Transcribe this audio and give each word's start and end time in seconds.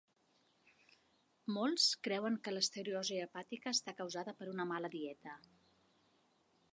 Molts 1.57 1.85
creuen 2.07 2.39
que 2.47 2.53
l'esteatosi 2.55 3.21
hepàtica 3.25 3.75
està 3.79 3.95
causada 4.03 4.37
per 4.39 4.51
una 4.55 4.69
mala 4.75 4.91
dieta. 4.99 5.39